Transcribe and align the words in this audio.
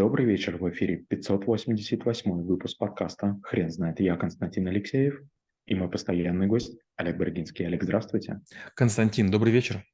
Добрый 0.00 0.24
вечер, 0.24 0.56
в 0.56 0.66
эфире 0.70 0.96
588 0.96 2.46
выпуск 2.46 2.78
подкаста 2.78 3.38
«Хрен 3.42 3.68
знает». 3.68 4.00
Я 4.00 4.16
Константин 4.16 4.66
Алексеев 4.66 5.20
и 5.66 5.74
мой 5.74 5.90
постоянный 5.90 6.46
гость 6.46 6.78
Олег 6.96 7.18
Бородинский. 7.18 7.66
Олег, 7.66 7.82
здравствуйте. 7.82 8.40
Константин, 8.74 9.30
добрый 9.30 9.52
вечер. 9.52 9.84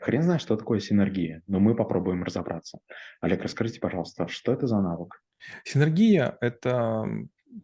Хрен 0.00 0.22
знает, 0.22 0.42
что 0.42 0.58
такое 0.58 0.80
синергия, 0.80 1.42
но 1.46 1.58
мы 1.58 1.74
попробуем 1.74 2.22
разобраться. 2.22 2.80
Олег, 3.22 3.40
расскажите, 3.40 3.80
пожалуйста, 3.80 4.28
что 4.28 4.52
это 4.52 4.66
за 4.66 4.78
навык? 4.82 5.22
Синергия– 5.64 6.36
это 6.42 7.06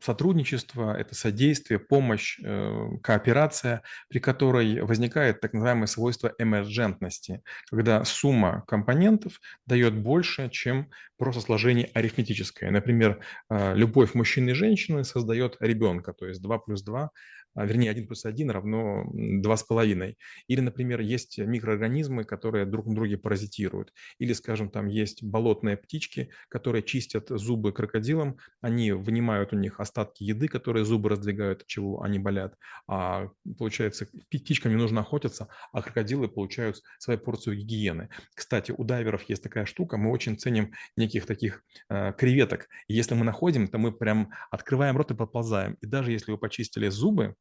сотрудничество, 0.00 0.96
это 0.96 1.14
содействие, 1.14 1.78
помощь, 1.78 2.38
э, 2.42 2.88
кооперация, 3.02 3.82
при 4.08 4.18
которой 4.18 4.80
возникает 4.80 5.40
так 5.40 5.52
называемое 5.52 5.86
свойство 5.86 6.32
эмерджентности, 6.38 7.42
когда 7.70 8.04
сумма 8.04 8.64
компонентов 8.66 9.40
дает 9.66 9.94
больше, 9.94 10.48
чем 10.50 10.90
просто 11.18 11.40
сложение 11.40 11.90
арифметическое. 11.94 12.70
Например, 12.70 13.20
э, 13.50 13.74
любовь 13.74 14.14
мужчины 14.14 14.50
и 14.50 14.54
женщины 14.54 15.04
создает 15.04 15.56
ребенка, 15.60 16.12
то 16.12 16.26
есть 16.26 16.42
2 16.42 16.58
плюс 16.58 16.82
2 16.82 17.02
а, 17.02 17.10
вернее, 17.54 17.90
1 17.90 18.06
плюс 18.06 18.24
1 18.24 18.50
равно 18.50 19.04
2,5. 19.12 20.16
Или, 20.48 20.60
например, 20.60 21.00
есть 21.00 21.38
микроорганизмы, 21.38 22.24
которые 22.24 22.66
друг 22.66 22.86
на 22.86 22.94
друге 22.94 23.18
паразитируют. 23.18 23.92
Или, 24.18 24.32
скажем, 24.32 24.70
там 24.70 24.88
есть 24.88 25.22
болотные 25.22 25.76
птички, 25.76 26.30
которые 26.48 26.82
чистят 26.82 27.28
зубы 27.28 27.72
крокодилам, 27.72 28.38
они 28.60 28.92
вынимают 28.92 29.52
у 29.52 29.56
них 29.56 29.80
остатки 29.80 30.24
еды, 30.24 30.48
которые 30.48 30.84
зубы 30.84 31.08
раздвигают, 31.08 31.62
от 31.62 31.66
чего 31.66 32.02
они 32.02 32.18
болят. 32.18 32.56
А 32.88 33.28
получается, 33.58 34.08
птичкам 34.30 34.72
не 34.72 34.78
нужно 34.78 35.00
охотиться, 35.00 35.48
а 35.72 35.82
крокодилы 35.82 36.28
получают 36.28 36.82
свою 36.98 37.18
порцию 37.18 37.56
гигиены. 37.56 38.08
Кстати, 38.34 38.72
у 38.76 38.84
дайверов 38.84 39.22
есть 39.28 39.42
такая 39.42 39.66
штука, 39.66 39.96
мы 39.96 40.10
очень 40.10 40.38
ценим 40.38 40.72
неких 40.96 41.26
таких 41.26 41.62
э, 41.88 42.12
креветок. 42.12 42.68
И 42.88 42.94
если 42.94 43.14
мы 43.14 43.24
находим, 43.24 43.68
то 43.68 43.78
мы 43.78 43.92
прям 43.92 44.30
открываем 44.50 44.96
рот 44.96 45.10
и 45.10 45.14
подползаем. 45.14 45.74
И 45.80 45.86
даже 45.86 46.12
если 46.12 46.32
вы 46.32 46.38
почистили 46.38 46.88
зубы, 46.88 47.22
а, 47.22 47.34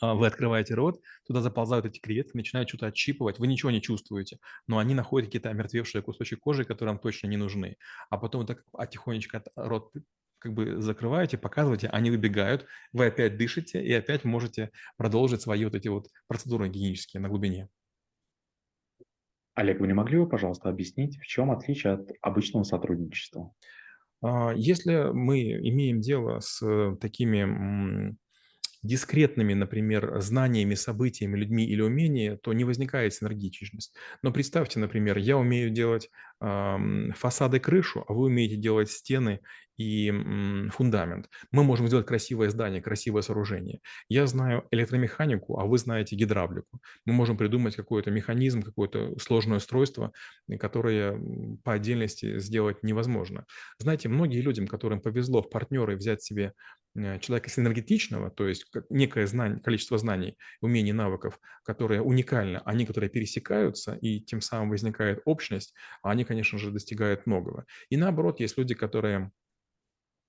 вы 0.00 0.26
открываете 0.26 0.74
рот, 0.74 1.00
туда 1.26 1.40
заползают 1.40 1.86
эти 1.86 1.98
креветки, 1.98 2.36
начинают 2.36 2.68
что-то 2.68 2.86
отщипывать, 2.86 3.38
вы 3.38 3.46
ничего 3.46 3.70
не 3.70 3.82
чувствуете, 3.82 4.38
но 4.66 4.78
они 4.78 4.94
находят 4.94 5.28
какие-то 5.28 5.50
омертвевшие 5.50 6.02
кусочки 6.02 6.36
кожи, 6.36 6.64
которые 6.64 6.94
вам 6.94 7.00
точно 7.00 7.26
не 7.26 7.36
нужны. 7.36 7.76
А 8.10 8.18
потом 8.18 8.42
вот 8.42 8.48
так 8.48 8.64
а 8.72 8.86
тихонечко 8.86 9.42
рот 9.56 9.92
как 10.38 10.54
бы 10.54 10.80
закрываете, 10.80 11.36
показываете, 11.36 11.88
они 11.88 12.10
выбегают, 12.10 12.66
вы 12.92 13.06
опять 13.06 13.36
дышите 13.36 13.84
и 13.84 13.92
опять 13.92 14.24
можете 14.24 14.70
продолжить 14.96 15.42
свои 15.42 15.64
вот 15.64 15.74
эти 15.74 15.88
вот 15.88 16.08
процедуры 16.28 16.68
гигиенические 16.68 17.20
на 17.20 17.28
глубине. 17.28 17.68
Олег, 19.54 19.80
вы 19.80 19.88
не 19.88 19.92
могли 19.92 20.18
бы, 20.18 20.28
пожалуйста, 20.28 20.68
объяснить, 20.68 21.18
в 21.18 21.26
чем 21.26 21.50
отличие 21.50 21.94
от 21.94 22.12
обычного 22.22 22.62
сотрудничества? 22.62 23.52
А, 24.22 24.52
если 24.54 25.10
мы 25.12 25.40
имеем 25.40 26.00
дело 26.00 26.38
с 26.38 26.60
такими 27.00 28.16
дискретными, 28.82 29.54
например, 29.54 30.20
знаниями, 30.20 30.74
событиями, 30.74 31.36
людьми 31.36 31.64
или 31.66 31.80
умениями, 31.82 32.36
то 32.36 32.52
не 32.52 32.64
возникает 32.64 33.14
синергичность. 33.14 33.94
Но 34.22 34.32
представьте, 34.32 34.78
например, 34.78 35.18
я 35.18 35.36
умею 35.36 35.70
делать 35.70 36.10
фасады 36.40 37.60
крышу, 37.60 38.04
а 38.06 38.12
вы 38.12 38.26
умеете 38.26 38.56
делать 38.56 38.90
стены 38.90 39.40
и 39.78 40.12
фундамент. 40.72 41.30
Мы 41.52 41.62
можем 41.62 41.86
сделать 41.86 42.06
красивое 42.06 42.50
здание, 42.50 42.82
красивое 42.82 43.22
сооружение. 43.22 43.80
Я 44.08 44.26
знаю 44.26 44.66
электромеханику, 44.72 45.58
а 45.58 45.66
вы 45.66 45.78
знаете 45.78 46.16
гидравлику. 46.16 46.80
Мы 47.06 47.12
можем 47.12 47.36
придумать 47.36 47.76
какой-то 47.76 48.10
механизм, 48.10 48.62
какое-то 48.62 49.16
сложное 49.20 49.58
устройство, 49.58 50.12
которое 50.58 51.18
по 51.62 51.74
отдельности 51.74 52.40
сделать 52.40 52.82
невозможно. 52.82 53.46
Знаете, 53.78 54.08
многие 54.08 54.40
людям, 54.40 54.66
которым 54.66 55.00
повезло 55.00 55.42
в 55.42 55.50
партнеры 55.50 55.96
взять 55.96 56.22
себе 56.22 56.54
э, 56.96 57.20
человека 57.20 57.48
синергетичного, 57.48 58.30
то 58.30 58.48
есть 58.48 58.66
некое 58.90 59.28
знание, 59.28 59.60
количество 59.60 59.96
знаний, 59.96 60.36
умений, 60.60 60.92
навыков, 60.92 61.38
которые 61.62 62.02
уникальны, 62.02 62.60
они, 62.64 62.84
которые 62.84 63.10
пересекаются, 63.10 63.94
и 63.94 64.20
тем 64.20 64.40
самым 64.40 64.70
возникает 64.70 65.20
общность, 65.24 65.72
а 66.02 66.10
они, 66.10 66.24
конечно 66.28 66.58
же, 66.58 66.70
достигают 66.70 67.26
многого. 67.26 67.66
И 67.88 67.96
наоборот, 67.96 68.40
есть 68.40 68.58
люди, 68.58 68.74
которые 68.74 69.32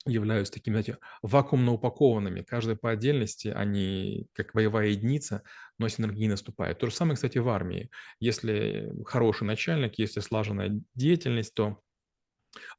являются 0.05 0.53
такими, 0.53 0.73
знаете, 0.73 0.97
вакуумно 1.21 1.73
упакованными. 1.73 2.41
Каждый 2.41 2.77
по 2.77 2.89
отдельности, 2.89 3.49
они 3.49 4.27
как 4.33 4.53
боевая 4.53 4.87
единица, 4.87 5.43
но 5.77 5.89
синергии 5.89 6.27
наступает. 6.27 6.79
То 6.79 6.87
же 6.87 6.95
самое, 6.95 7.15
кстати, 7.15 7.37
в 7.37 7.49
армии. 7.49 7.89
Если 8.19 8.91
хороший 9.05 9.43
начальник, 9.43 9.99
если 9.99 10.21
слаженная 10.21 10.81
деятельность, 10.95 11.53
то 11.53 11.81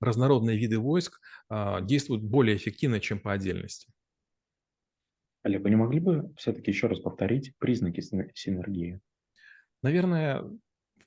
разнородные 0.00 0.58
виды 0.58 0.78
войск 0.78 1.20
а, 1.48 1.80
действуют 1.80 2.24
более 2.24 2.56
эффективно, 2.56 3.00
чем 3.00 3.20
по 3.20 3.32
отдельности. 3.32 3.92
Олег, 5.42 5.62
вы 5.62 5.70
не 5.70 5.76
могли 5.76 6.00
бы 6.00 6.34
все-таки 6.36 6.70
еще 6.70 6.86
раз 6.86 7.00
повторить 7.00 7.54
признаки 7.58 8.00
синергии? 8.00 9.00
Наверное, 9.82 10.44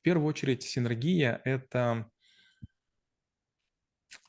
первую 0.03 0.27
очередь 0.27 0.63
синергия– 0.63 1.41
это 1.45 2.09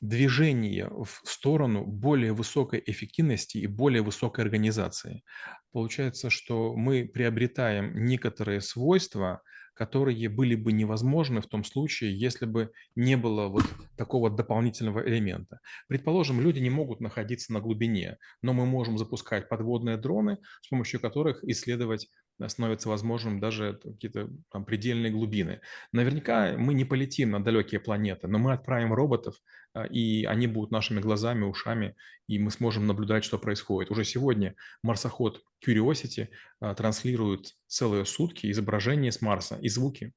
движение 0.01 0.89
в 0.89 1.21
сторону 1.23 1.85
более 1.85 2.33
высокой 2.33 2.81
эффективности 2.85 3.57
и 3.59 3.67
более 3.67 4.01
высокой 4.01 4.43
организации. 4.43 5.23
Получается, 5.71 6.29
что 6.29 6.75
мы 6.75 7.05
приобретаем 7.05 8.05
некоторые 8.05 8.61
свойства, 8.61 9.41
которые 9.75 10.29
были 10.29 10.55
бы 10.55 10.71
невозможны 10.71 11.41
в 11.41 11.47
том 11.47 11.63
случае, 11.63 12.17
если 12.17 12.45
бы 12.45 12.71
не 12.95 13.15
было 13.17 13.47
вот 13.47 13.63
такого 13.97 14.29
дополнительного 14.29 15.07
элемента. 15.07 15.59
Предположим, 15.87 16.41
люди 16.41 16.59
не 16.59 16.69
могут 16.69 17.01
находиться 17.01 17.53
на 17.53 17.59
глубине, 17.59 18.17
но 18.41 18.53
мы 18.53 18.65
можем 18.65 18.97
запускать 18.97 19.49
подводные 19.49 19.97
дроны, 19.97 20.37
с 20.61 20.69
помощью 20.69 20.99
которых 20.99 21.43
исследовать 21.43 22.07
становится 22.47 22.89
возможным 22.89 23.39
даже 23.39 23.79
какие-то 23.81 24.29
там 24.51 24.65
предельные 24.65 25.11
глубины. 25.11 25.61
Наверняка 25.91 26.55
мы 26.57 26.73
не 26.73 26.85
полетим 26.85 27.31
на 27.31 27.43
далекие 27.43 27.79
планеты, 27.79 28.27
но 28.27 28.39
мы 28.39 28.53
отправим 28.53 28.93
роботов, 28.93 29.35
и 29.83 30.25
они 30.25 30.47
будут 30.47 30.71
нашими 30.71 30.99
глазами, 30.99 31.43
ушами, 31.43 31.95
и 32.27 32.39
мы 32.39 32.51
сможем 32.51 32.87
наблюдать, 32.87 33.23
что 33.23 33.37
происходит. 33.37 33.91
Уже 33.91 34.03
сегодня 34.03 34.55
марсоход 34.83 35.43
Curiosity 35.65 36.29
а, 36.59 36.73
транслирует 36.75 37.55
целые 37.67 38.05
сутки 38.05 38.49
изображения 38.51 39.11
с 39.11 39.21
Марса 39.21 39.57
и 39.61 39.67
звуки. 39.67 40.13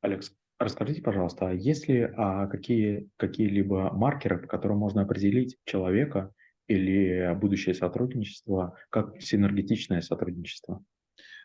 Алекс, 0.00 0.32
расскажите, 0.58 1.02
пожалуйста, 1.02 1.48
а 1.48 1.52
есть 1.52 1.88
ли 1.88 2.02
а, 2.16 2.46
какие, 2.46 3.10
какие-либо 3.16 3.90
маркеры, 3.92 4.38
по 4.38 4.46
которым 4.46 4.78
можно 4.78 5.02
определить 5.02 5.56
человека 5.64 6.32
или 6.66 7.34
будущее 7.34 7.74
сотрудничество 7.74 8.76
как 8.90 9.20
синергетичное 9.20 10.00
сотрудничество? 10.00 10.84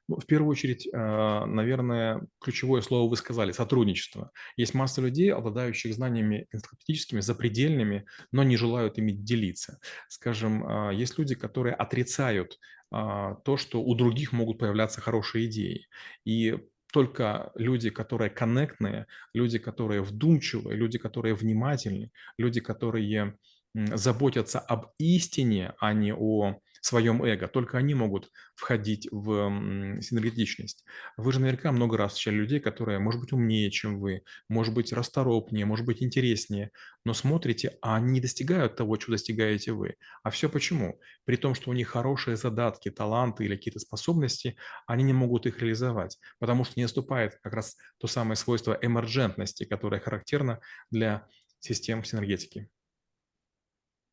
Ну, 0.09 0.17
в 0.17 0.25
первую 0.25 0.49
очередь, 0.49 0.89
а, 0.91 1.45
наверное, 1.45 2.27
ключевое 2.41 2.81
слово 2.81 3.07
вы 3.07 3.15
сказали– 3.15 3.51
сотрудничество. 3.53 4.31
Есть 4.57 4.73
масса 4.73 5.01
людей, 5.01 5.31
обладающих 5.31 5.93
знаниями 5.93 6.47
энциклопедическими, 6.51 7.19
запредельными, 7.19 8.05
но 8.31 8.41
не 8.41 8.57
желают 8.57 8.97
ими 8.97 9.11
делиться. 9.11 9.79
Скажем, 10.07 10.65
а, 10.65 10.89
есть 10.89 11.19
люди, 11.19 11.35
которые 11.35 11.75
отрицают 11.75 12.57
а, 12.91 13.35
то, 13.45 13.55
что 13.55 13.83
у 13.83 13.93
других 13.93 14.31
могут 14.33 14.57
появляться 14.57 14.99
хорошие 14.99 15.45
идеи. 15.45 15.87
И 16.25 16.57
только 16.91 17.51
люди, 17.53 17.91
которые 17.91 18.31
коннектные, 18.31 19.05
люди, 19.35 19.59
которые 19.59 20.01
вдумчивые, 20.01 20.75
люди, 20.75 20.97
которые 20.97 21.35
внимательны, 21.35 22.11
люди, 22.35 22.61
которые 22.61 23.37
заботятся 23.75 24.57
об 24.57 24.87
истине, 24.97 25.75
а 25.79 25.93
не 25.93 26.15
о 26.15 26.55
своем 26.81 27.23
эго. 27.23 27.47
Только 27.47 27.77
они 27.77 27.93
могут 27.93 28.29
входить 28.55 29.07
в 29.11 30.01
синергетичность. 30.01 30.83
Вы 31.17 31.31
же 31.31 31.39
наверняка 31.39 31.71
много 31.71 31.97
раз 31.97 32.11
встречали 32.11 32.35
людей, 32.35 32.59
которые, 32.59 32.99
может 32.99 33.21
быть, 33.21 33.33
умнее, 33.33 33.71
чем 33.71 33.99
вы, 33.99 34.23
может 34.47 34.73
быть, 34.73 34.93
расторопнее, 34.93 35.65
может 35.65 35.85
быть, 35.85 36.01
интереснее, 36.01 36.71
но 37.05 37.13
смотрите, 37.13 37.77
а 37.81 37.95
они 37.95 38.13
не 38.13 38.21
достигают 38.21 38.75
того, 38.75 38.97
чего 38.97 39.13
достигаете 39.13 39.71
вы. 39.71 39.95
А 40.23 40.29
все 40.29 40.49
почему? 40.49 40.99
При 41.25 41.37
том, 41.37 41.55
что 41.55 41.71
у 41.71 41.73
них 41.73 41.87
хорошие 41.89 42.35
задатки, 42.35 42.91
таланты 42.91 43.45
или 43.45 43.55
какие-то 43.55 43.79
способности, 43.79 44.57
они 44.87 45.03
не 45.03 45.13
могут 45.13 45.45
их 45.45 45.59
реализовать, 45.59 46.19
потому 46.39 46.65
что 46.65 46.73
не 46.75 46.83
наступает 46.83 47.39
как 47.41 47.53
раз 47.53 47.77
то 47.99 48.07
самое 48.07 48.35
свойство 48.35 48.77
эмерджентности, 48.81 49.63
которое 49.63 50.01
характерно 50.01 50.59
для 50.91 51.27
систем 51.59 52.03
синергетики. 52.03 52.69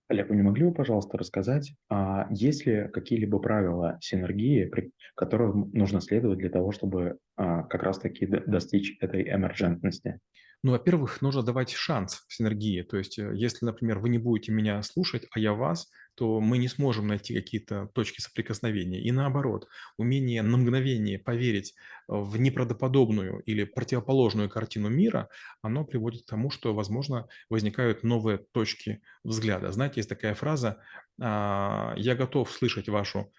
Олег, 0.09 0.29
вы 0.29 0.37
не 0.37 0.43
могли 0.43 0.65
бы, 0.65 0.73
пожалуйста, 0.73 1.19
рассказать, 1.19 1.75
а 1.91 2.29
есть 2.31 2.65
ли 2.65 2.89
какие-либо 2.93 3.41
правила 3.41 3.99
синергии, 4.01 4.71
которым 5.17 5.71
нужно 5.73 6.01
следовать 6.01 6.39
для 6.39 6.51
того, 6.51 6.71
чтобы 6.71 7.19
а, 7.37 7.65
как 7.65 7.83
раз-таки 7.83 8.27
достичь 8.27 8.97
этой 9.01 9.23
эмерджентности? 9.23 10.21
Ну, 10.63 10.73
во-первых, 10.73 11.23
нужно 11.23 11.43
давать 11.43 11.71
шанс 11.73 12.25
синергии. 12.29 12.83
То 12.83 12.97
есть, 12.97 13.19
э, 13.19 13.33
если, 13.35 13.65
например, 13.65 13.99
вы 13.99 14.09
не 14.09 14.19
будете 14.19 14.53
меня 14.53 14.81
слушать, 14.83 15.25
а 15.33 15.39
я 15.39 15.53
вас, 15.53 15.91
то 16.17 16.41
мы 16.41 16.59
не 16.59 16.69
сможем 16.69 17.07
найти 17.09 17.35
какие-то 17.35 17.89
точки 17.95 18.21
соприкосновения. 18.21 19.01
И 19.01 19.13
наоборот, 19.13 19.69
умение 19.99 20.43
на 20.43 20.57
мгновение 20.57 21.19
поверить 21.19 21.75
в 22.09 22.39
неправдоподобную 22.39 23.41
или 23.41 23.65
противоположную 23.65 24.49
картину 24.49 24.89
мира, 24.89 25.29
оно 25.63 25.85
приводит 25.85 26.23
к 26.23 26.31
тому, 26.31 26.51
что, 26.51 26.75
возможно, 26.75 27.29
возникают 27.51 28.03
новые 28.03 28.39
точки 28.39 29.03
взгляда. 29.25 29.73
Знаете, 29.73 30.01
есть 30.01 30.09
такая 30.09 30.35
фраза 30.35 30.83
«А, 31.21 31.95
«я 31.97 32.15
готов 32.15 32.51
слышать 32.51 32.89
вашу 32.89 33.33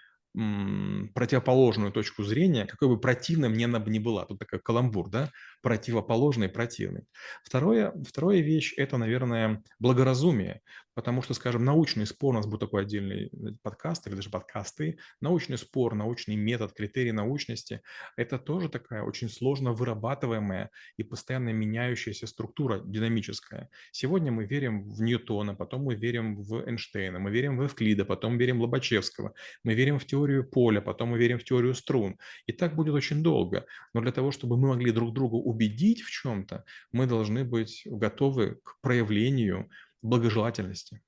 противоположную 1.14 1.92
точку 1.92 2.24
зрения, 2.24 2.66
какой 2.66 2.90
бы 2.90 3.00
противной 3.00 3.50
мне 3.50 3.66
она 3.66 3.80
бы 3.80 3.90
ни 3.90 3.98
была. 3.98 4.26
Тут 4.26 4.38
такой 4.40 4.60
каламбур, 4.60 5.10
да? 5.10 5.32
Противоположный, 5.62 6.50
противный. 6.50 7.06
Второе, 7.44 7.94
вторая 8.08 8.40
вещь– 8.40 8.74
это, 8.78 8.98
наверное, 8.98 9.64
благоразумие. 9.80 10.62
Потому 10.98 11.22
что, 11.22 11.36
скажем, 11.36 11.64
научный 11.64 12.08
спор, 12.08 12.34
у 12.34 12.38
нас 12.38 12.48
будет 12.48 12.62
такой 12.62 12.82
отдельный 12.82 13.28
э, 13.28 13.30
подкаст 13.62 14.08
или 14.08 14.16
даже 14.16 14.32
подкасты, 14.32 14.98
научный 15.22 15.60
спор, 15.60 15.94
научный 15.94 16.36
метод, 16.36 16.74
критерии 16.74 17.12
научности– 17.12 17.82
это 18.18 18.40
тоже 18.40 18.68
такая 18.68 19.04
очень 19.04 19.30
сложно 19.30 19.74
вырабатываемая 19.74 20.72
и 20.98 21.04
постоянно 21.04 21.50
меняющаяся 21.50 22.26
структура 22.26 22.82
динамическая. 22.84 23.70
Сегодня 23.92 24.32
мы 24.32 24.46
верим 24.46 24.90
в 24.90 25.00
Ньютона, 25.00 25.54
потом 25.54 25.84
мы 25.84 25.94
верим 25.94 26.42
в 26.42 26.68
Эйнштейна, 26.68 27.20
мы 27.20 27.30
верим 27.30 27.60
в 27.60 27.66
Эвклида, 27.68 28.04
потом 28.04 28.40
верим 28.40 28.58
в 28.58 28.64
Лобачевского, 28.64 29.36
мы 29.64 29.76
верим 29.76 30.00
в 30.00 30.06
теорию 30.06 30.50
поля, 30.50 30.82
потом 30.82 31.10
мы 31.10 31.20
верим 31.20 31.38
в 31.38 31.44
теорию 31.44 31.76
струн. 31.76 32.18
И 32.48 32.54
так 32.54 32.76
будет 32.76 32.96
очень 32.96 33.22
долго. 33.22 33.68
Но 33.94 34.02
для 34.02 34.12
того, 34.12 34.32
чтобы 34.32 34.58
мы 34.58 34.70
могли 34.70 34.92
друг 34.92 35.14
друга 35.14 35.36
убедить 35.48 36.02
в 36.02 36.12
чем-то, 36.12 36.66
мы 36.92 37.08
должны 37.08 37.46
быть 37.46 37.84
готовы 37.86 38.60
к 38.64 38.80
проявлению 38.82 39.70
благожелательности. 40.02 41.02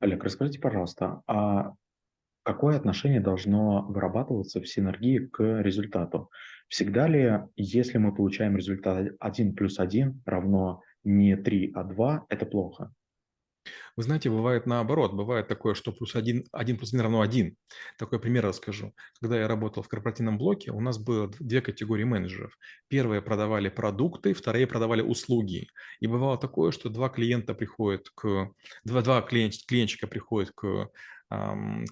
Олег, 0.00 0.24
расскажите, 0.24 0.58
пожалуйста, 0.58 1.22
а 1.28 1.74
какое 2.42 2.76
отношение 2.76 3.20
должно 3.20 3.82
вырабатываться 3.82 4.60
в 4.60 4.66
синергии 4.66 5.18
к 5.18 5.62
результату? 5.62 6.30
Всегда 6.68 7.06
ли, 7.06 7.40
если 7.54 7.98
мы 7.98 8.12
получаем 8.14 8.56
результат 8.56 9.12
1 9.20 9.54
плюс 9.54 9.78
1 9.78 10.22
равно 10.26 10.82
не 11.04 11.36
3, 11.36 11.72
а 11.74 11.84
2, 11.84 12.26
это 12.28 12.44
плохо? 12.44 12.92
Вы 14.00 14.04
знаете, 14.04 14.30
бывает 14.30 14.64
наоборот. 14.64 15.12
Бывает 15.12 15.46
такое, 15.46 15.74
что 15.74 15.92
плюс 15.92 16.16
один, 16.16 16.46
один 16.52 16.78
плюс 16.78 16.88
один 16.88 17.02
равно 17.02 17.20
один. 17.20 17.58
Такой 17.98 18.18
пример 18.18 18.46
расскажу. 18.46 18.94
Когда 19.20 19.38
я 19.38 19.46
работал 19.46 19.82
в 19.82 19.88
корпоративном 19.88 20.38
блоке, 20.38 20.70
у 20.70 20.80
нас 20.80 20.96
было 20.96 21.30
две 21.38 21.60
категории 21.60 22.04
менеджеров. 22.04 22.56
Первые 22.88 23.20
продавали 23.20 23.68
продукты, 23.68 24.32
вторые 24.32 24.66
продавали 24.66 25.02
услуги. 25.02 25.68
И 25.98 26.06
бывало 26.06 26.38
такое, 26.38 26.72
что 26.72 26.88
два 26.88 27.10
клиента 27.10 27.52
приходят 27.52 28.08
к... 28.14 28.48
Два, 28.84 29.02
два 29.02 29.20
клиент, 29.20 29.52
клиентчика 29.68 30.06
приходят 30.06 30.50
к 30.52 30.88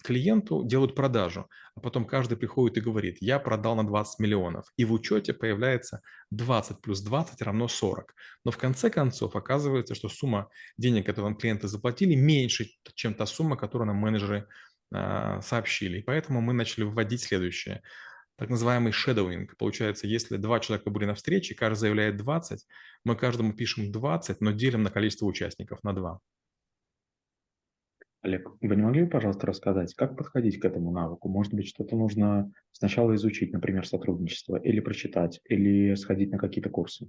клиенту, 0.02 0.64
делают 0.64 0.96
продажу, 0.96 1.48
а 1.76 1.80
потом 1.80 2.04
каждый 2.04 2.36
приходит 2.36 2.76
и 2.76 2.80
говорит, 2.80 3.18
я 3.20 3.38
продал 3.38 3.76
на 3.76 3.86
20 3.86 4.18
миллионов, 4.18 4.66
и 4.76 4.84
в 4.84 4.92
учете 4.92 5.32
появляется 5.32 6.00
20 6.30 6.80
плюс 6.80 7.00
20 7.02 7.40
равно 7.42 7.68
40. 7.68 8.14
Но 8.44 8.50
в 8.50 8.58
конце 8.58 8.90
концов 8.90 9.36
оказывается, 9.36 9.94
что 9.94 10.08
сумма 10.08 10.48
денег, 10.76 11.06
которую 11.06 11.30
нам 11.30 11.38
клиенты 11.38 11.68
заплатили, 11.68 11.97
меньше, 12.06 12.66
чем 12.94 13.14
та 13.14 13.26
сумма, 13.26 13.56
которую 13.56 13.86
нам 13.86 13.96
менеджеры 13.96 14.46
а, 14.92 15.40
сообщили. 15.42 16.02
Поэтому 16.02 16.40
мы 16.40 16.52
начали 16.52 16.84
вводить 16.84 17.22
следующее. 17.22 17.82
Так 18.36 18.50
называемый 18.50 18.92
shadowing. 18.92 19.48
Получается, 19.58 20.06
если 20.06 20.36
два 20.36 20.60
человека 20.60 20.90
были 20.90 21.06
на 21.06 21.14
встрече, 21.14 21.54
каждый 21.54 21.80
заявляет 21.80 22.16
20, 22.16 22.66
мы 23.04 23.16
каждому 23.16 23.52
пишем 23.52 23.90
20, 23.90 24.40
но 24.40 24.52
делим 24.52 24.82
на 24.82 24.90
количество 24.90 25.26
участников 25.26 25.82
на 25.82 25.92
2. 25.92 26.20
Олег, 28.22 28.48
вы 28.60 28.76
не 28.76 28.82
могли 28.82 29.04
бы, 29.04 29.10
пожалуйста, 29.10 29.46
рассказать, 29.46 29.94
как 29.94 30.16
подходить 30.16 30.58
к 30.58 30.64
этому 30.64 30.90
навыку? 30.90 31.28
Может 31.28 31.54
быть, 31.54 31.68
что-то 31.68 31.96
нужно 31.96 32.50
сначала 32.72 33.14
изучить, 33.14 33.52
например, 33.52 33.86
сотрудничество, 33.86 34.56
или 34.56 34.80
прочитать, 34.80 35.40
или 35.44 35.94
сходить 35.94 36.30
на 36.30 36.38
какие-то 36.38 36.68
курсы? 36.68 37.08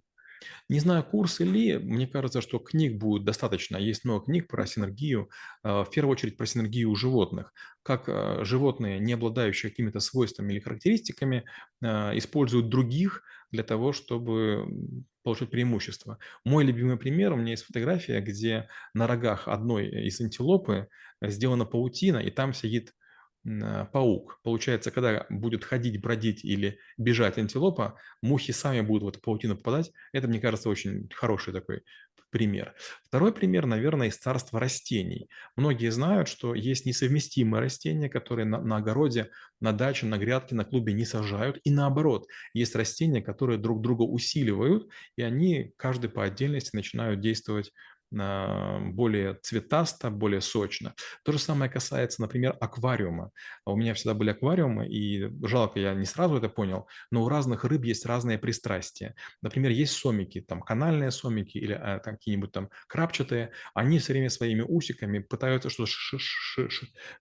Не 0.69 0.79
знаю, 0.79 1.03
курс 1.03 1.39
или, 1.41 1.77
мне 1.77 2.07
кажется, 2.07 2.41
что 2.41 2.59
книг 2.59 2.97
будет 2.97 3.23
достаточно. 3.23 3.77
Есть 3.77 4.05
много 4.05 4.25
книг 4.25 4.47
про 4.47 4.65
синергию, 4.65 5.29
а, 5.63 5.83
в 5.83 5.89
первую 5.91 6.13
очередь 6.13 6.37
про 6.37 6.45
синергию 6.45 6.89
у 6.91 6.95
животных. 6.95 7.53
Как 7.83 8.07
а, 8.07 8.43
животные, 8.45 8.99
не 8.99 9.13
обладающие 9.13 9.69
какими-то 9.69 9.99
свойствами 9.99 10.53
или 10.53 10.59
характеристиками, 10.59 11.45
а, 11.83 12.11
используют 12.17 12.69
других 12.69 13.23
для 13.51 13.63
того, 13.63 13.93
чтобы 13.93 14.65
получить 15.23 15.49
преимущество. 15.49 16.19
Мой 16.45 16.63
любимый 16.63 16.97
пример, 16.97 17.33
у 17.33 17.35
меня 17.35 17.51
есть 17.51 17.65
фотография, 17.65 18.21
где 18.21 18.69
на 18.93 19.07
рогах 19.07 19.47
одной 19.47 19.87
из 20.07 20.21
антилопы 20.21 20.87
сделана 21.21 21.65
паутина, 21.65 22.17
и 22.17 22.31
там 22.31 22.53
сидит 22.53 22.93
паук. 23.91 24.39
Получается, 24.43 24.91
когда 24.91 25.25
будет 25.29 25.63
ходить, 25.63 26.01
бродить 26.01 26.43
или 26.43 26.79
бежать 26.97 27.37
антилопа, 27.37 27.97
мухи 28.21 28.51
сами 28.51 28.81
будут 28.81 29.03
в 29.03 29.07
эту 29.09 29.21
паутину 29.21 29.55
попадать. 29.55 29.91
Это, 30.11 30.27
мне 30.27 30.39
кажется, 30.39 30.69
очень 30.69 31.09
хороший 31.13 31.53
такой 31.53 31.83
пример. 32.29 32.75
Второй 33.05 33.33
пример, 33.33 33.65
наверное, 33.65 34.07
из 34.07 34.17
царства 34.17 34.59
растений. 34.59 35.29
Многие 35.55 35.89
знают, 35.89 36.27
что 36.27 36.53
есть 36.53 36.85
несовместимые 36.85 37.61
растения, 37.61 38.09
которые 38.09 38.45
на, 38.45 38.61
на 38.61 38.77
огороде, 38.77 39.29
на 39.59 39.73
даче, 39.73 40.05
на 40.05 40.17
грядке, 40.17 40.55
на 40.55 40.65
клубе 40.65 40.93
не 40.93 41.05
сажают. 41.05 41.59
И 41.63 41.71
наоборот, 41.71 42.27
есть 42.53 42.75
растения, 42.75 43.21
которые 43.21 43.57
друг 43.57 43.81
друга 43.81 44.03
усиливают, 44.03 44.87
и 45.15 45.21
они 45.21 45.73
каждый 45.77 46.09
по 46.09 46.23
отдельности 46.23 46.75
начинают 46.75 47.19
действовать 47.19 47.71
более 48.11 49.35
цветасто, 49.41 50.09
более 50.09 50.41
сочно. 50.41 50.95
То 51.23 51.31
же 51.31 51.39
самое 51.39 51.71
касается, 51.71 52.21
например, 52.21 52.57
аквариума. 52.59 53.31
А 53.65 53.71
у 53.71 53.75
меня 53.75 53.93
всегда 53.93 54.13
были 54.13 54.31
аквариумы, 54.31 54.87
и 54.87 55.29
жалко, 55.45 55.79
я 55.79 55.93
не 55.93 56.05
сразу 56.05 56.37
это 56.37 56.49
понял, 56.49 56.87
но 57.11 57.23
у 57.23 57.29
разных 57.29 57.65
рыб 57.65 57.83
есть 57.85 58.05
разные 58.05 58.39
пристрастия. 58.39 59.15
Например, 59.41 59.71
есть 59.71 59.93
сомики, 59.93 60.41
там 60.41 60.61
канальные 60.61 61.11
сомики 61.11 61.57
или 61.57 61.73
а, 61.73 61.99
какие-нибудь 61.99 62.51
там 62.51 62.69
крапчатые, 62.87 63.51
они 63.73 63.99
все 63.99 64.13
время 64.13 64.29
своими 64.29 64.61
усиками 64.61 65.19
пытаются 65.19 65.69
что-то 65.69 65.91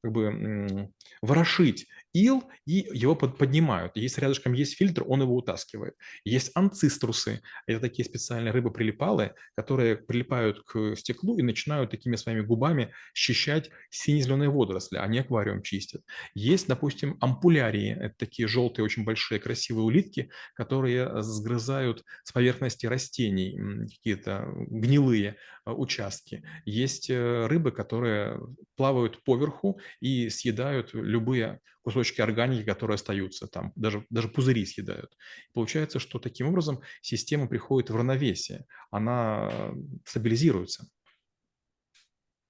как 0.02 0.12
бы 0.12 0.90
ворошить 1.22 1.86
ил 2.12 2.44
и 2.66 2.86
его 2.92 3.14
поднимают. 3.14 3.96
Если 3.96 4.20
рядышком 4.20 4.52
есть 4.52 4.76
фильтр, 4.76 5.04
он 5.06 5.22
его 5.22 5.36
утаскивает. 5.36 5.94
Есть 6.24 6.50
анциструсы, 6.54 7.42
это 7.66 7.80
такие 7.80 8.04
специальные 8.04 8.52
рыбы-прилипалы, 8.52 9.34
которые 9.56 9.96
прилипают 9.96 10.62
к 10.64 10.96
стеклу 10.96 11.38
и 11.38 11.42
начинают 11.42 11.90
такими 11.90 12.16
своими 12.16 12.40
губами 12.40 12.92
счищать 13.14 13.70
сине-зеленые 13.90 14.50
водоросли, 14.50 14.98
они 14.98 15.18
аквариум 15.18 15.62
чистят. 15.62 16.02
Есть, 16.34 16.68
допустим, 16.68 17.16
ампулярии, 17.20 17.96
это 17.98 18.14
такие 18.18 18.48
желтые, 18.48 18.84
очень 18.84 19.04
большие, 19.04 19.40
красивые 19.40 19.84
улитки, 19.84 20.30
которые 20.54 21.22
сгрызают 21.22 22.04
с 22.24 22.32
поверхности 22.32 22.86
растений 22.86 23.58
какие-то 23.88 24.46
гнилые 24.68 25.36
а, 25.64 25.74
участки. 25.74 26.42
Есть 26.64 27.10
э, 27.10 27.46
рыбы, 27.46 27.72
которые 27.72 28.40
плавают 28.76 29.22
поверху 29.24 29.80
и 30.00 30.28
съедают 30.30 30.90
любые 30.94 31.60
кусочки 31.88 32.20
органики, 32.20 32.66
которые 32.66 32.96
остаются 32.96 33.46
там, 33.46 33.72
даже, 33.74 34.04
даже 34.10 34.28
пузыри 34.28 34.66
съедают. 34.66 35.16
Получается, 35.54 35.98
что 35.98 36.18
таким 36.18 36.48
образом 36.48 36.82
система 37.00 37.48
приходит 37.48 37.88
в 37.88 37.96
равновесие, 37.96 38.66
она 38.90 39.72
стабилизируется. 40.04 40.84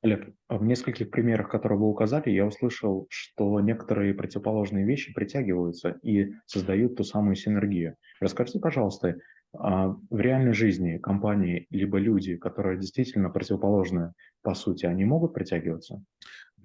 Олег, 0.03 0.35
а 0.49 0.59
в 0.59 0.65
нескольких 0.65 1.11
примерах, 1.11 1.49
которые 1.49 1.79
вы 1.79 1.89
указали, 1.89 2.31
я 2.31 2.47
услышал, 2.47 3.07
что 3.11 3.61
некоторые 3.61 4.13
противоположные 4.13 4.85
вещи 4.85 5.15
притягиваются 5.15 6.01
и 6.03 6.33
создают 6.47 6.97
ту 6.97 7.05
самую 7.05 7.37
синергию. 7.37 7.95
Расскажите, 8.19 8.59
пожалуйста, 8.59 9.19
а 9.57 9.95
в 10.11 10.19
реальной 10.19 10.53
жизни 10.53 10.99
компании 10.99 11.69
либо 11.71 11.99
люди, 11.99 12.37
которые 12.37 12.77
действительно 12.81 13.31
противоположны 13.31 14.15
по 14.43 14.55
сути, 14.55 14.87
они 14.87 15.05
могут 15.05 15.35
притягиваться? 15.35 16.03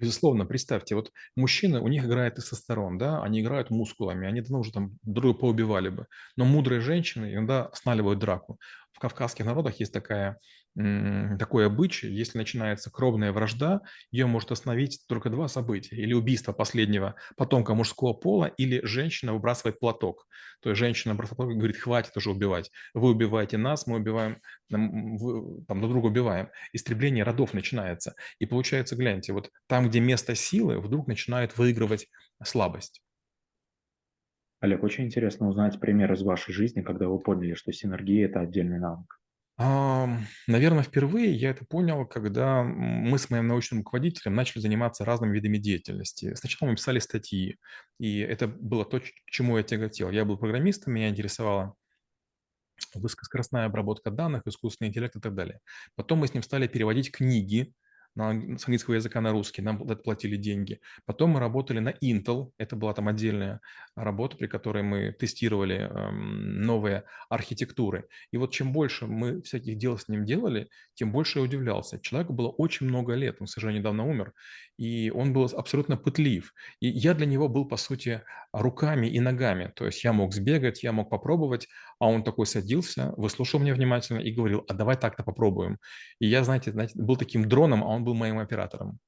Безусловно, 0.03 0.45
представьте, 0.45 0.95
вот 0.95 1.13
мужчины, 1.37 1.79
у 1.79 1.87
них 1.87 2.03
играет 2.03 2.35
тестостерон, 2.35 2.97
да, 2.97 3.23
они 3.23 3.39
играют 3.39 3.69
мускулами, 3.69 4.27
они 4.27 4.41
давно 4.41 4.59
уже 4.59 4.73
там 4.73 4.97
друг 5.01 5.39
поубивали 5.39 5.87
бы. 5.87 6.07
Но 6.35 6.43
мудрые 6.43 6.81
женщины 6.81 7.33
иногда 7.33 7.69
сналивают 7.73 8.19
драку. 8.19 8.59
В 8.91 8.99
кавказских 8.99 9.45
народах 9.45 9.79
есть 9.79 9.93
такая 9.93 10.39
такой 10.75 11.67
обычай, 11.67 12.07
если 12.07 12.37
начинается 12.37 12.91
кровная 12.91 13.31
вражда, 13.31 13.81
ее 14.11 14.25
может 14.25 14.51
остановить 14.51 15.01
только 15.07 15.29
два 15.29 15.47
события. 15.47 15.95
Или 15.95 16.13
убийство 16.13 16.51
последнего 16.51 17.15
потомка 17.37 17.75
мужского 17.75 18.13
пола, 18.13 18.45
или 18.45 18.83
женщина 18.83 19.33
выбрасывает 19.33 19.79
платок. 19.79 20.27
То 20.61 20.69
есть 20.69 20.79
женщина 20.79 21.13
бросает 21.13 21.37
платок 21.37 21.53
и 21.53 21.57
говорит, 21.57 21.77
хватит 21.77 22.17
уже 22.17 22.31
убивать. 22.31 22.71
Вы 22.93 23.11
убиваете 23.11 23.57
нас, 23.57 23.85
мы 23.85 23.97
убиваем, 23.97 24.39
вы, 24.69 25.63
там, 25.65 25.79
друг 25.79 25.91
друга 25.91 26.07
убиваем. 26.07 26.49
Истребление 26.71 27.23
родов 27.23 27.53
начинается. 27.53 28.15
И 28.39 28.45
получается, 28.45 28.95
гляньте, 28.95 29.33
вот 29.33 29.51
там, 29.67 29.87
где 29.87 29.99
место 29.99 30.33
силы, 30.33 30.79
вдруг 30.79 31.07
начинает 31.07 31.57
выигрывать 31.57 32.07
слабость. 32.43 33.03
Олег, 34.59 34.81
очень 34.81 35.05
интересно 35.05 35.49
узнать 35.49 35.79
пример 35.79 36.13
из 36.13 36.23
вашей 36.23 36.53
жизни, 36.53 36.81
когда 36.81 37.09
вы 37.09 37.19
поняли, 37.19 37.53
что 37.53 37.71
синергия– 37.73 38.25
это 38.29 38.39
отдельный 38.39 38.79
навык. 38.79 39.19
Наверное, 39.57 40.83
впервые 40.83 41.33
я 41.33 41.51
это 41.51 41.63
понял, 41.63 42.05
когда 42.07 42.63
мы 42.63 43.17
с 43.19 43.29
моим 43.29 43.47
научным 43.47 43.81
руководителем 43.81 44.35
начали 44.35 44.61
заниматься 44.61 45.05
разными 45.05 45.33
видами 45.35 45.57
деятельности. 45.57 46.33
Сначала 46.33 46.69
мы 46.69 46.75
писали 46.75 46.99
статьи, 46.99 47.57
и 47.99 48.19
это 48.19 48.47
было 48.47 48.83
то, 48.83 48.99
к 48.99 49.05
чему 49.27 49.57
я 49.57 49.63
тяготел. 49.63 50.09
Я 50.09 50.25
был 50.25 50.37
программистом, 50.37 50.93
меня 50.93 51.09
интересовала 51.09 51.75
высокоскоростная 52.95 53.65
обработка 53.65 54.09
данных, 54.09 54.47
искусственный 54.47 54.89
интеллект 54.89 55.15
и 55.15 55.19
так 55.19 55.35
далее. 55.35 55.59
Потом 55.95 56.19
мы 56.19 56.27
с 56.27 56.33
ним 56.33 56.41
стали 56.43 56.67
переводить 56.67 57.11
книги 57.11 57.73
на, 58.15 58.57
с 58.57 58.65
английского 58.65 58.95
языка 58.95 59.21
на 59.21 59.31
русский, 59.31 59.61
нам 59.61 59.77
платили 59.77 60.35
деньги. 60.35 60.79
Потом 61.05 61.31
мы 61.31 61.39
работали 61.39 61.79
на 61.79 61.89
Intel, 61.89 62.51
это 62.57 62.75
была 62.75 62.93
там 62.93 63.07
отдельная 63.07 63.61
работа, 63.95 64.37
при 64.37 64.47
которой 64.47 64.83
мы 64.83 65.11
тестировали 65.13 65.89
эм, 65.89 66.61
новые 66.61 67.03
архитектуры. 67.29 68.07
И 68.31 68.37
вот 68.37 68.51
чем 68.51 68.73
больше 68.73 69.07
мы 69.07 69.41
всяких 69.41 69.77
дел 69.77 69.97
с 69.97 70.07
ним 70.07 70.25
делали, 70.25 70.69
тем 70.93 71.11
больше 71.11 71.39
я 71.39 71.45
удивлялся. 71.45 71.99
Человеку 71.99 72.33
было 72.33 72.49
очень 72.49 72.87
много 72.87 73.13
лет, 73.13 73.37
он, 73.39 73.47
к 73.47 73.49
сожалению, 73.49 73.81
недавно 73.81 74.05
умер, 74.05 74.33
и 74.77 75.11
он 75.11 75.33
был 75.33 75.45
абсолютно 75.45 75.97
пытлив. 75.97 76.53
И 76.79 76.87
я 76.87 77.13
для 77.13 77.25
него 77.25 77.47
был, 77.49 77.67
по 77.67 77.77
сути, 77.77 78.21
руками 78.51 79.07
и 79.07 79.19
ногами. 79.19 79.71
То 79.75 79.85
есть 79.85 80.03
я 80.03 80.13
мог 80.13 80.33
сбегать, 80.33 80.83
я 80.83 80.91
мог 80.91 81.09
попробовать, 81.09 81.67
а 81.99 82.07
он 82.07 82.23
такой 82.23 82.45
садился, 82.45 83.13
выслушал 83.17 83.59
меня 83.59 83.73
внимательно 83.73 84.19
и 84.19 84.31
говорил, 84.31 84.63
а 84.67 84.73
давай 84.73 84.97
так-то 84.97 85.23
попробуем. 85.23 85.77
И 86.19 86.27
я, 86.27 86.43
знаете, 86.43 86.71
знаете, 86.71 86.93
был 86.95 87.17
таким 87.17 87.47
дроном, 87.47 87.83
а 87.83 87.87
он 87.87 88.03
был 88.03 88.13
моим 88.13 88.39
оператором. 88.39 88.99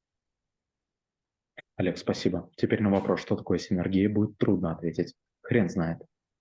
Олег, 1.77 1.97
спасибо. 1.97 2.49
Теперь 2.55 2.81
на 2.81 2.89
вопрос, 2.89 3.21
что 3.21 3.35
такое 3.35 3.59
синергия, 3.59 4.09
будет 4.09 4.37
трудно 4.37 4.71
ответить. 4.71 5.13
Хрен 5.41 5.69
знает. 5.69 5.99